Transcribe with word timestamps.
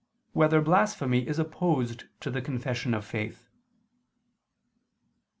1] 0.33 0.45
Whether 0.45 0.61
Blasphemy 0.61 1.27
Is 1.27 1.37
Opposed 1.37 2.05
to 2.21 2.31
the 2.31 2.41
Confession 2.41 2.95
of 2.95 3.05
Faith? 3.05 3.47